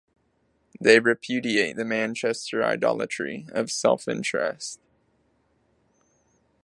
[0.79, 4.79] They repudiate the Manchester idolatry of self-interest.